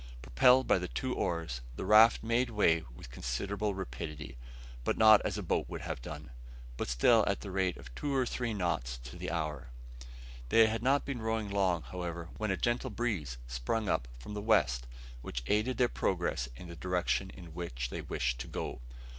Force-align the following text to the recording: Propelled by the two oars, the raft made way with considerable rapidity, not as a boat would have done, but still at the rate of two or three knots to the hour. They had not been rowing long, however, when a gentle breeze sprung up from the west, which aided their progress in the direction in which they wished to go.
Propelled 0.23 0.65
by 0.65 0.79
the 0.79 0.87
two 0.87 1.13
oars, 1.13 1.61
the 1.75 1.85
raft 1.85 2.23
made 2.23 2.49
way 2.49 2.83
with 2.95 3.11
considerable 3.11 3.75
rapidity, 3.75 4.35
not 4.95 5.21
as 5.21 5.37
a 5.37 5.43
boat 5.43 5.69
would 5.69 5.81
have 5.81 6.01
done, 6.01 6.31
but 6.75 6.89
still 6.89 7.23
at 7.27 7.41
the 7.41 7.51
rate 7.51 7.77
of 7.77 7.93
two 7.93 8.15
or 8.15 8.25
three 8.25 8.51
knots 8.51 8.97
to 8.97 9.15
the 9.15 9.29
hour. 9.29 9.67
They 10.49 10.65
had 10.65 10.81
not 10.81 11.05
been 11.05 11.21
rowing 11.21 11.51
long, 11.51 11.83
however, 11.83 12.29
when 12.37 12.49
a 12.49 12.57
gentle 12.57 12.89
breeze 12.89 13.37
sprung 13.45 13.87
up 13.87 14.07
from 14.17 14.33
the 14.33 14.41
west, 14.41 14.87
which 15.21 15.43
aided 15.45 15.77
their 15.77 15.87
progress 15.87 16.49
in 16.55 16.67
the 16.67 16.75
direction 16.75 17.29
in 17.29 17.53
which 17.53 17.91
they 17.91 18.01
wished 18.01 18.39
to 18.39 18.47
go. 18.47 18.81